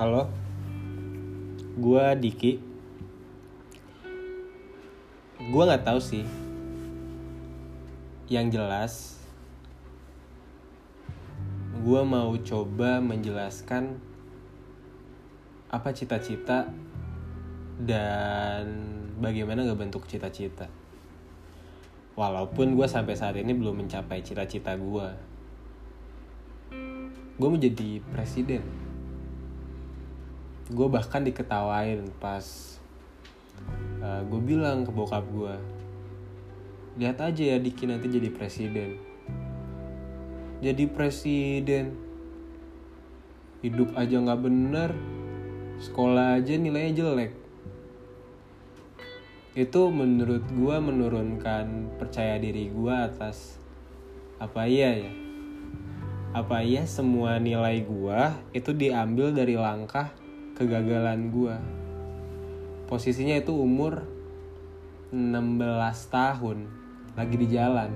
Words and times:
Halo, 0.00 0.32
gua 1.76 2.16
Diki. 2.16 2.56
Gua 5.52 5.68
nggak 5.68 5.84
tahu 5.84 6.00
sih. 6.00 6.24
Yang 8.32 8.46
jelas, 8.56 8.92
gua 11.84 12.00
mau 12.08 12.32
coba 12.40 13.04
menjelaskan 13.04 14.00
apa 15.68 15.92
cita-cita 15.92 16.72
dan 17.84 18.64
bagaimana 19.20 19.68
ngebentuk 19.68 20.08
cita-cita. 20.08 20.72
Walaupun 22.16 22.72
gue 22.72 22.88
sampai 22.88 23.20
saat 23.20 23.36
ini 23.36 23.52
belum 23.52 23.84
mencapai 23.84 24.24
cita-cita 24.24 24.80
gue. 24.80 25.08
Gue 27.36 27.48
mau 27.52 27.60
jadi 27.60 28.00
presiden. 28.08 28.89
Gue 30.70 30.86
bahkan 30.86 31.26
diketawain 31.26 32.06
pas 32.22 32.42
uh, 34.00 34.22
gue 34.22 34.40
bilang 34.40 34.86
ke 34.86 34.90
bokap 34.94 35.26
gue. 35.28 35.54
Lihat 36.98 37.18
aja 37.20 37.42
ya 37.54 37.58
Diki 37.58 37.90
nanti 37.90 38.06
jadi 38.06 38.30
presiden. 38.30 38.96
Jadi 40.62 40.84
presiden. 40.86 41.98
Hidup 43.60 43.92
aja 43.98 44.16
nggak 44.16 44.40
bener. 44.40 44.90
Sekolah 45.82 46.38
aja 46.38 46.54
nilainya 46.56 46.92
jelek 46.96 47.40
itu 49.58 49.90
menurut 49.90 50.46
gue 50.46 50.76
menurunkan 50.78 51.98
percaya 51.98 52.38
diri 52.38 52.70
gue 52.70 52.94
atas 52.94 53.58
apa 54.38 54.62
iya 54.70 54.94
ya 54.94 55.12
apa 56.30 56.62
iya 56.62 56.86
semua 56.86 57.42
nilai 57.42 57.82
gue 57.82 58.20
itu 58.54 58.70
diambil 58.70 59.34
dari 59.34 59.58
langkah 59.58 60.14
kegagalan 60.60 61.32
gue 61.32 61.56
posisinya 62.84 63.40
itu 63.40 63.56
umur 63.56 64.04
16 65.08 65.56
tahun 66.12 66.68
lagi 67.16 67.36
di 67.40 67.48
jalan. 67.48 67.88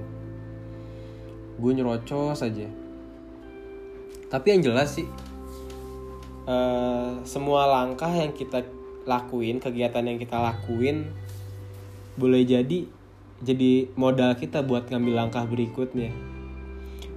Gue 1.61 1.77
nyerocos 1.77 2.41
aja. 2.41 2.65
Tapi 4.33 4.47
yang 4.49 4.63
jelas 4.65 4.97
sih 4.97 5.05
uh, 6.49 7.21
semua 7.29 7.69
langkah 7.69 8.09
yang 8.09 8.33
kita 8.33 8.65
lakuin 9.05 9.61
kegiatan 9.61 10.01
yang 10.01 10.17
kita 10.17 10.41
lakuin 10.41 11.13
boleh 12.17 12.41
jadi 12.49 12.89
jadi 13.45 13.93
modal 13.93 14.33
kita 14.41 14.65
buat 14.65 14.89
ngambil 14.89 15.27
langkah 15.27 15.45
berikutnya. 15.45 16.15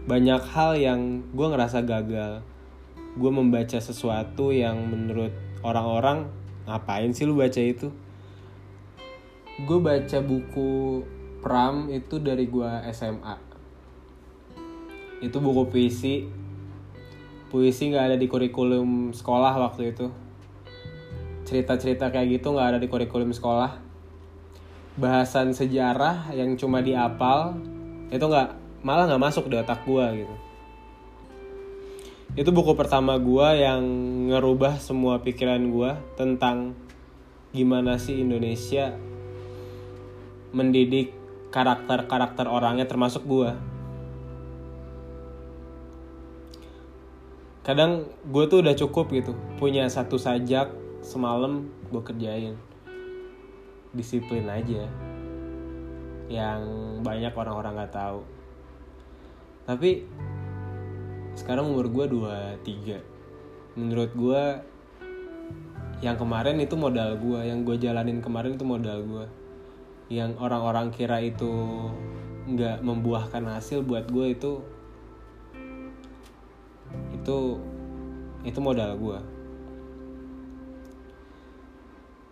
Banyak 0.09 0.43
hal 0.51 0.75
yang 0.75 1.23
gue 1.31 1.47
ngerasa 1.47 1.85
gagal 1.87 2.43
gue 3.17 3.31
membaca 3.33 3.81
sesuatu 3.81 4.53
yang 4.53 4.77
menurut 4.87 5.33
orang-orang 5.65 6.29
ngapain 6.69 7.09
sih 7.11 7.25
lu 7.25 7.33
baca 7.35 7.57
itu? 7.57 7.89
Gue 9.65 9.81
baca 9.81 10.21
buku 10.21 11.01
Pram 11.41 11.89
itu 11.89 12.21
dari 12.21 12.45
gue 12.45 12.69
SMA 12.93 13.47
itu 15.21 15.37
buku 15.41 15.65
puisi. 15.69 16.29
Puisi 17.47 17.89
nggak 17.89 18.05
ada 18.13 18.17
di 18.19 18.27
kurikulum 18.27 19.15
sekolah 19.15 19.55
waktu 19.57 19.95
itu. 19.95 20.11
Cerita-cerita 21.47 22.11
kayak 22.11 22.37
gitu 22.37 22.53
nggak 22.53 22.75
ada 22.75 22.79
di 22.79 22.91
kurikulum 22.91 23.31
sekolah. 23.31 23.81
Bahasan 24.97 25.53
sejarah 25.53 26.33
yang 26.33 26.57
cuma 26.57 26.81
diapal 26.83 27.57
itu 28.13 28.21
nggak 28.21 28.81
malah 28.85 29.09
nggak 29.09 29.23
masuk 29.23 29.49
di 29.49 29.57
otak 29.57 29.83
gue 29.85 30.25
gitu 30.25 30.35
itu 32.37 32.49
buku 32.53 32.77
pertama 32.77 33.17
gue 33.17 33.48
yang 33.65 33.81
ngerubah 34.30 34.77
semua 34.77 35.20
pikiran 35.25 35.73
gue 35.73 35.92
tentang 36.14 36.77
gimana 37.49 37.98
sih 37.98 38.21
Indonesia 38.21 38.93
mendidik 40.53 41.11
karakter-karakter 41.49 42.45
orangnya 42.45 42.86
termasuk 42.86 43.25
gue 43.25 43.52
kadang 47.65 48.08
gue 48.30 48.43
tuh 48.48 48.64
udah 48.64 48.75
cukup 48.77 49.11
gitu 49.11 49.36
punya 49.59 49.89
satu 49.92 50.15
sajak 50.15 50.71
semalam 51.04 51.67
gue 51.87 52.02
kerjain. 52.04 52.55
Disiplin 53.95 54.48
aja 54.52 54.87
yang 56.27 56.61
banyak 57.04 57.31
orang-orang 57.31 57.80
nggak 57.80 57.95
tahu. 57.95 58.19
Tapi 59.64 60.04
sekarang 61.37 61.70
umur 61.70 61.86
gue 61.86 62.05
23 62.65 63.77
menurut 63.77 64.11
gue 64.17 64.43
yang 66.02 66.17
kemarin 66.17 66.58
itu 66.58 66.73
modal 66.73 67.14
gue 67.21 67.39
yang 67.45 67.61
gue 67.61 67.77
jalanin 67.77 68.25
kemarin 68.25 68.58
itu 68.58 68.65
modal 68.65 69.05
gue 69.05 69.25
yang 70.09 70.33
orang-orang 70.42 70.89
kira 70.89 71.21
itu 71.21 71.53
nggak 72.49 72.81
membuahkan 72.81 73.45
hasil 73.53 73.86
buat 73.86 74.09
gue 74.09 74.33
itu 74.33 74.65
itu 77.14 77.37
itu 78.42 78.59
modal 78.64 78.98
gue 78.98 79.19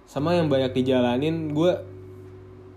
sama 0.10 0.34
yang 0.34 0.50
banyak 0.50 0.74
dijalanin 0.74 1.54
gue 1.54 1.74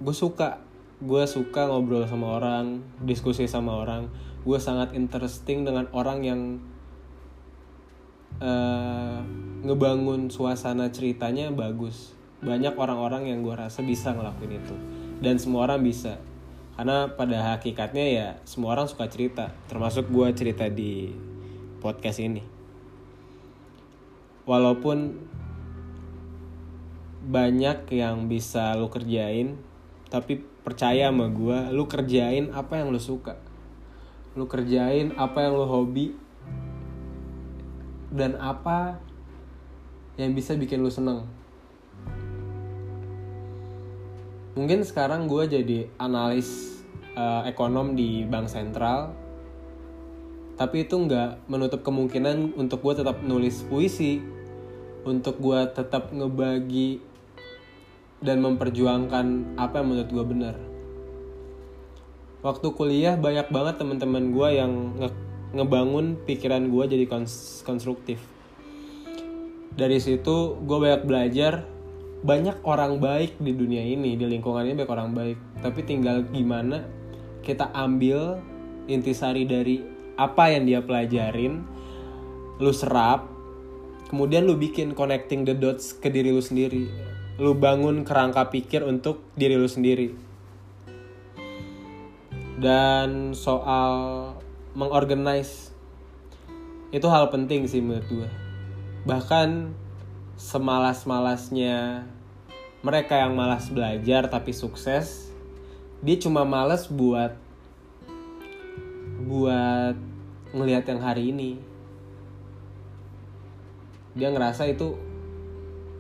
gue 0.04 0.14
suka 0.14 0.67
gue 0.98 1.24
suka 1.30 1.70
ngobrol 1.70 2.02
sama 2.10 2.42
orang 2.42 2.82
diskusi 3.06 3.46
sama 3.46 3.78
orang. 3.86 4.10
Gue 4.42 4.58
sangat 4.58 4.94
interesting 4.98 5.62
dengan 5.62 5.86
orang 5.94 6.18
yang 6.26 6.40
uh, 8.42 9.22
ngebangun 9.62 10.26
suasana 10.30 10.90
ceritanya 10.90 11.54
bagus. 11.54 12.14
Banyak 12.42 12.74
orang-orang 12.74 13.30
yang 13.30 13.46
gue 13.46 13.54
rasa 13.54 13.82
bisa 13.82 14.10
ngelakuin 14.14 14.58
itu. 14.58 14.74
Dan 15.22 15.38
semua 15.38 15.70
orang 15.70 15.82
bisa. 15.86 16.18
Karena 16.78 17.10
pada 17.10 17.54
hakikatnya 17.54 18.06
ya 18.06 18.28
semua 18.46 18.74
orang 18.74 18.90
suka 18.90 19.06
cerita. 19.10 19.54
Termasuk 19.70 20.10
gue 20.10 20.28
cerita 20.34 20.66
di 20.66 21.14
podcast 21.78 22.18
ini. 22.22 22.42
Walaupun 24.46 25.14
banyak 27.28 27.84
yang 27.92 28.30
bisa 28.30 28.72
lu 28.78 28.88
kerjain 28.88 29.67
tapi 30.08 30.40
percaya 30.64 31.12
sama 31.12 31.28
gue 31.28 31.72
lu 31.72 31.84
kerjain 31.84 32.52
apa 32.52 32.80
yang 32.80 32.92
lu 32.92 33.00
suka. 33.00 33.36
Lu 34.36 34.48
kerjain 34.48 35.12
apa 35.16 35.44
yang 35.44 35.56
lu 35.56 35.68
hobi. 35.68 36.16
Dan 38.08 38.40
apa 38.40 38.96
yang 40.16 40.32
bisa 40.32 40.56
bikin 40.56 40.80
lu 40.80 40.88
seneng. 40.88 41.28
Mungkin 44.56 44.82
sekarang 44.82 45.28
gue 45.30 45.44
jadi 45.46 45.78
analis 46.00 46.80
uh, 47.14 47.44
ekonom 47.44 47.92
di 47.92 48.24
bank 48.24 48.48
sentral. 48.48 49.12
Tapi 50.58 50.88
itu 50.88 50.98
nggak 50.98 51.46
menutup 51.46 51.86
kemungkinan 51.86 52.58
untuk 52.58 52.82
gue 52.82 53.04
tetap 53.04 53.22
nulis 53.22 53.62
puisi. 53.68 54.18
Untuk 55.06 55.38
gue 55.38 55.60
tetap 55.70 56.10
ngebagi 56.10 57.07
dan 58.18 58.42
memperjuangkan 58.42 59.56
apa 59.58 59.74
yang 59.80 59.86
menurut 59.94 60.10
gue 60.10 60.24
benar. 60.26 60.54
Waktu 62.42 62.66
kuliah 62.74 63.14
banyak 63.18 63.50
banget 63.50 63.82
teman-teman 63.82 64.30
gue 64.30 64.48
yang 64.54 64.72
nge 64.98 65.10
ngebangun 65.48 66.20
pikiran 66.28 66.70
gue 66.70 66.84
jadi 66.86 67.04
kons 67.08 67.64
konstruktif. 67.66 68.20
Dari 69.74 69.98
situ 70.02 70.58
gue 70.62 70.78
banyak 70.78 71.02
belajar 71.06 71.66
banyak 72.18 72.66
orang 72.66 72.98
baik 72.98 73.38
di 73.38 73.54
dunia 73.54 73.78
ini 73.78 74.18
di 74.18 74.26
lingkungannya 74.26 74.74
banyak 74.74 74.90
orang 74.90 75.10
baik 75.14 75.38
tapi 75.62 75.86
tinggal 75.86 76.26
gimana 76.34 76.82
kita 77.46 77.70
ambil 77.70 78.42
intisari 78.90 79.46
dari 79.46 79.86
apa 80.18 80.50
yang 80.50 80.66
dia 80.66 80.82
pelajarin 80.82 81.62
lu 82.58 82.74
serap 82.74 83.30
kemudian 84.10 84.50
lu 84.50 84.58
bikin 84.58 84.98
connecting 84.98 85.46
the 85.46 85.54
dots 85.54 85.94
ke 85.94 86.10
diri 86.10 86.34
lu 86.34 86.42
sendiri 86.42 86.90
lu 87.38 87.54
bangun 87.54 88.02
kerangka 88.02 88.50
pikir 88.50 88.82
untuk 88.82 89.22
diri 89.38 89.54
lu 89.54 89.70
sendiri. 89.70 90.10
Dan 92.58 93.38
soal 93.38 93.94
mengorganize 94.74 95.70
itu 96.90 97.06
hal 97.06 97.30
penting 97.30 97.68
sih 97.68 97.84
menurut 97.84 98.08
gue 98.08 98.30
bahkan 99.04 99.72
semalas-malasnya 100.40 102.08
mereka 102.80 103.20
yang 103.20 103.36
malas 103.36 103.68
belajar 103.68 104.26
tapi 104.30 104.56
sukses 104.56 105.28
dia 106.00 106.16
cuma 106.16 106.46
malas 106.46 106.86
buat 106.86 107.34
buat 109.28 109.98
ngelihat 110.54 110.88
yang 110.88 111.02
hari 111.02 111.34
ini. 111.34 111.60
Dia 114.16 114.32
ngerasa 114.32 114.70
itu 114.70 114.96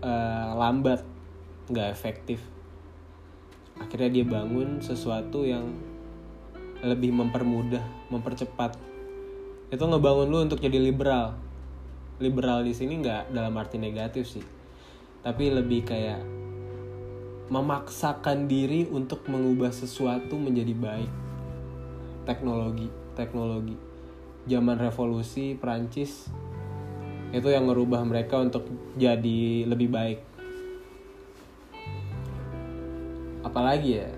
uh, 0.00 0.48
lambat 0.56 1.04
nggak 1.68 1.88
efektif. 1.92 2.40
Akhirnya 3.78 4.10
dia 4.10 4.24
bangun 4.26 4.82
sesuatu 4.82 5.46
yang 5.46 5.70
lebih 6.82 7.14
mempermudah 7.14 8.10
mempercepat. 8.10 8.74
Itu 9.70 9.84
ngebangun 9.84 10.28
lu 10.28 10.38
untuk 10.42 10.58
jadi 10.58 10.80
liberal. 10.80 11.38
Liberal 12.18 12.66
di 12.66 12.74
sini 12.74 12.98
nggak 12.98 13.30
dalam 13.30 13.54
arti 13.54 13.78
negatif 13.78 14.26
sih. 14.26 14.44
Tapi 15.22 15.54
lebih 15.54 15.86
kayak 15.86 16.20
memaksakan 17.48 18.50
diri 18.50 18.90
untuk 18.90 19.24
mengubah 19.30 19.70
sesuatu 19.70 20.34
menjadi 20.34 20.74
baik. 20.74 21.12
Teknologi 22.26 23.08
teknologi. 23.18 23.74
Zaman 24.46 24.78
revolusi 24.78 25.58
Prancis 25.58 26.30
itu 27.34 27.48
yang 27.50 27.68
merubah 27.68 28.00
mereka 28.06 28.40
untuk 28.40 28.64
jadi 28.96 29.68
lebih 29.68 29.92
baik 29.92 30.18
apalagi 33.48 34.04
ya? 34.04 34.10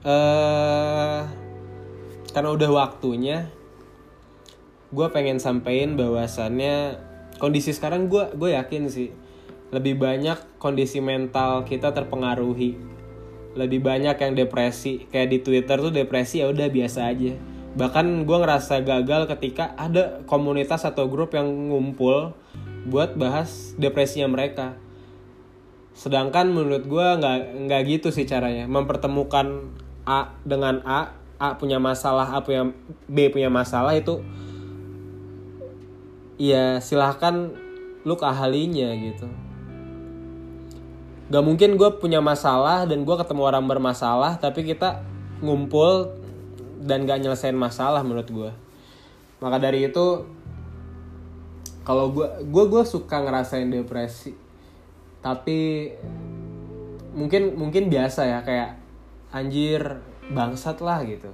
Eh 0.00 1.20
karena 2.30 2.50
udah 2.54 2.70
waktunya 2.70 3.50
gue 4.90 5.06
pengen 5.10 5.38
sampein 5.42 5.98
bahwasannya 5.98 6.98
kondisi 7.38 7.74
sekarang 7.74 8.06
gue 8.06 8.32
gue 8.34 8.54
yakin 8.54 8.86
sih 8.90 9.10
lebih 9.70 10.02
banyak 10.02 10.58
kondisi 10.58 10.98
mental 10.98 11.62
kita 11.62 11.94
terpengaruhi. 11.94 12.74
Lebih 13.54 13.82
banyak 13.82 14.18
yang 14.18 14.32
depresi 14.34 15.06
kayak 15.10 15.28
di 15.30 15.38
twitter 15.42 15.78
tuh 15.78 15.94
depresi 15.94 16.42
ya 16.42 16.50
udah 16.50 16.66
biasa 16.70 17.06
aja. 17.06 17.34
Bahkan 17.78 18.26
gue 18.26 18.38
ngerasa 18.42 18.82
gagal 18.82 19.30
ketika 19.30 19.74
ada 19.78 20.26
komunitas 20.26 20.82
atau 20.82 21.06
grup 21.06 21.38
yang 21.38 21.46
ngumpul 21.70 22.34
buat 22.90 23.14
bahas 23.14 23.74
depresinya 23.78 24.26
mereka 24.26 24.74
sedangkan 25.94 26.50
menurut 26.50 26.86
gue 26.86 27.06
nggak 27.20 27.66
nggak 27.66 27.82
gitu 27.88 28.08
sih 28.14 28.24
caranya. 28.26 28.66
Mempertemukan 28.66 29.74
A 30.06 30.34
dengan 30.42 30.80
A 30.86 31.14
A 31.40 31.56
punya 31.56 31.80
masalah 31.80 32.30
A 32.36 32.44
punya 32.44 32.68
B 33.08 33.32
punya 33.32 33.48
masalah 33.48 33.96
itu 33.96 34.20
ya 36.40 36.80
silahkan 36.80 37.52
lu 38.04 38.14
ke 38.16 38.24
ahlinya 38.24 38.96
gitu. 38.96 39.28
Gak 41.30 41.46
mungkin 41.46 41.78
gue 41.78 41.86
punya 42.02 42.18
masalah 42.18 42.90
dan 42.90 43.06
gue 43.06 43.14
ketemu 43.14 43.42
orang 43.46 43.64
bermasalah 43.70 44.42
tapi 44.42 44.66
kita 44.66 45.06
ngumpul 45.40 46.10
dan 46.80 47.04
gak 47.04 47.20
nyelesain 47.20 47.54
masalah 47.54 48.00
menurut 48.02 48.28
gue 48.28 48.50
maka 49.40 49.56
dari 49.56 49.88
itu 49.88 50.06
kalau 51.80 52.12
gue 52.12 52.28
gue 52.44 52.64
gue 52.68 52.82
suka 52.84 53.24
ngerasain 53.24 53.72
depresi 53.72 54.36
tapi 55.20 55.92
mungkin 57.12 57.56
mungkin 57.56 57.92
biasa 57.92 58.24
ya 58.24 58.38
kayak 58.40 58.80
anjir 59.30 60.00
bangsat 60.32 60.80
lah 60.80 61.04
gitu. 61.04 61.30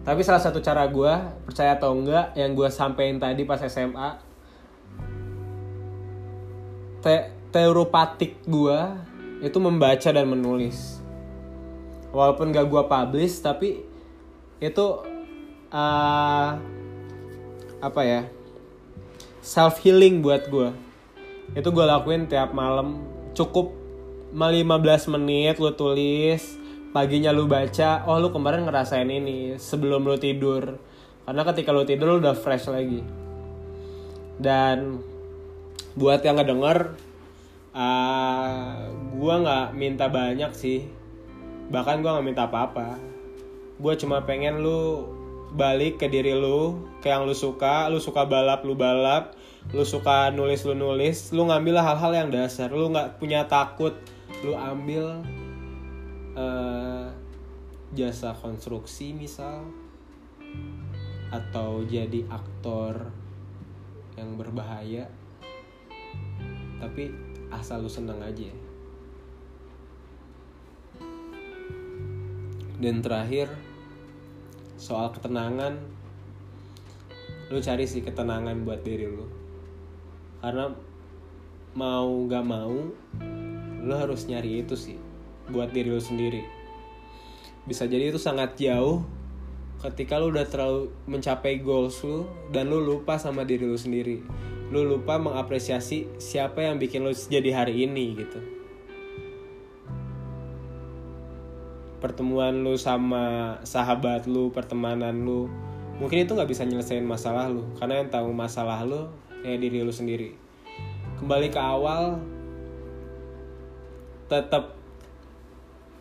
Tapi 0.00 0.20
salah 0.24 0.40
satu 0.40 0.64
cara 0.64 0.88
gue 0.88 1.12
percaya 1.44 1.76
atau 1.76 1.92
enggak 1.92 2.32
yang 2.36 2.56
gue 2.56 2.68
sampein 2.72 3.20
tadi 3.20 3.44
pas 3.44 3.60
SMA 3.60 4.16
te 7.00 7.32
teopatik 7.50 8.44
gue 8.46 8.78
itu 9.40 9.58
membaca 9.60 10.08
dan 10.12 10.26
menulis. 10.28 11.00
Walaupun 12.10 12.50
gak 12.50 12.66
gue 12.66 12.82
publish 12.84 13.38
tapi 13.40 13.86
itu 14.60 14.86
uh, 15.72 16.50
apa 17.80 18.00
ya 18.04 18.28
self 19.40 19.80
healing 19.80 20.20
buat 20.20 20.52
gue 20.52 20.89
itu 21.54 21.68
gue 21.70 21.84
lakuin 21.84 22.30
tiap 22.30 22.54
malam. 22.54 23.02
Cukup 23.34 23.74
15 24.34 25.14
menit 25.18 25.58
lu 25.58 25.74
tulis 25.74 26.60
paginya 26.90 27.30
lu 27.30 27.46
baca 27.46 28.02
oh 28.10 28.18
lu 28.18 28.34
kemarin 28.34 28.66
ngerasain 28.66 29.06
ini 29.06 29.58
sebelum 29.58 30.06
lu 30.06 30.18
tidur. 30.18 30.78
Karena 31.26 31.42
ketika 31.46 31.70
lu 31.70 31.86
tidur 31.86 32.16
lu 32.16 32.16
udah 32.22 32.34
fresh 32.34 32.70
lagi. 32.70 33.02
Dan 34.40 35.02
buat 35.94 36.22
yang 36.22 36.38
ngedenger 36.38 36.94
uh, 37.74 38.88
gue 39.14 39.34
nggak 39.42 39.66
minta 39.74 40.06
banyak 40.06 40.50
sih. 40.54 40.86
Bahkan 41.70 42.02
gue 42.02 42.10
nggak 42.10 42.26
minta 42.26 42.46
apa-apa. 42.46 42.98
Gue 43.78 43.94
cuma 43.98 44.22
pengen 44.26 44.62
lu 44.62 45.06
balik 45.54 45.98
ke 45.98 46.06
diri 46.06 46.34
lu 46.34 46.86
ke 47.02 47.10
yang 47.10 47.26
lu 47.26 47.34
suka. 47.34 47.90
Lu 47.90 47.98
suka 47.98 48.26
balap 48.26 48.62
lu 48.62 48.78
balap. 48.78 49.34
Lu 49.74 49.82
suka 49.84 50.30
nulis 50.30 50.62
lu 50.64 50.74
nulis. 50.74 51.34
Lu 51.34 51.46
ngambil 51.46 51.82
hal-hal 51.82 52.12
yang 52.14 52.28
dasar. 52.30 52.70
Lu 52.70 52.90
nggak 52.90 53.18
punya 53.18 53.46
takut. 53.50 53.94
Lu 54.46 54.54
ambil 54.54 55.22
uh, 56.38 57.10
jasa 57.90 58.30
konstruksi 58.38 59.10
misal 59.10 59.66
atau 61.30 61.82
jadi 61.86 62.26
aktor 62.30 63.10
yang 64.18 64.34
berbahaya. 64.34 65.06
Tapi 66.80 67.10
asal 67.50 67.84
lu 67.84 67.90
seneng 67.90 68.22
aja. 68.22 68.50
Dan 72.80 73.04
terakhir 73.04 73.52
soal 74.80 75.12
ketenangan 75.12 75.76
lu 77.52 77.60
cari 77.60 77.84
sih 77.84 78.00
ketenangan 78.00 78.64
buat 78.64 78.80
diri 78.80 79.04
lu. 79.04 79.28
Karena 80.40 80.72
mau 81.76 82.24
gak 82.24 82.46
mau 82.48 82.88
lu 83.80 83.94
harus 83.94 84.24
nyari 84.24 84.64
itu 84.64 84.72
sih 84.80 84.96
buat 85.52 85.68
diri 85.76 85.92
lu 85.92 86.00
sendiri. 86.00 86.40
Bisa 87.68 87.84
jadi 87.84 88.08
itu 88.08 88.16
sangat 88.16 88.56
jauh 88.56 89.04
ketika 89.84 90.16
lu 90.16 90.32
udah 90.32 90.48
terlalu 90.48 90.88
mencapai 91.04 91.60
goals 91.60 92.00
lu 92.00 92.24
dan 92.48 92.72
lu 92.72 92.80
lupa 92.80 93.20
sama 93.20 93.44
diri 93.44 93.68
lu 93.68 93.76
sendiri. 93.76 94.24
Lu 94.72 94.86
lupa 94.88 95.20
mengapresiasi 95.20 96.08
siapa 96.16 96.64
yang 96.64 96.80
bikin 96.80 97.04
lu 97.04 97.12
jadi 97.12 97.52
hari 97.52 97.84
ini 97.84 98.16
gitu 98.16 98.59
pertemuan 102.00 102.64
lu 102.64 102.74
sama 102.80 103.56
sahabat 103.62 104.24
lu 104.26 104.50
pertemanan 104.50 105.14
lu 105.22 105.46
mungkin 106.00 106.24
itu 106.24 106.32
nggak 106.32 106.48
bisa 106.48 106.64
nyelesain 106.64 107.04
masalah 107.04 107.52
lu 107.52 107.68
karena 107.76 108.00
yang 108.00 108.08
tahu 108.08 108.32
masalah 108.32 108.82
lu 108.82 109.06
ya 109.44 109.54
diri 109.60 109.84
lu 109.84 109.92
sendiri 109.92 110.32
kembali 111.20 111.52
ke 111.52 111.60
awal 111.60 112.16
tetap 114.30 114.80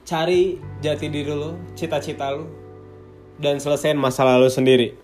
cari 0.10 0.58
jati 0.82 1.06
diri 1.10 1.30
lu, 1.30 1.54
cita-cita 1.78 2.34
lu, 2.34 2.50
dan 3.38 3.62
selesaiin 3.62 3.94
masalah 3.94 4.42
lu 4.42 4.50
sendiri. 4.50 4.98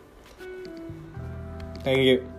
Thank 1.85 2.01
you. 2.09 2.34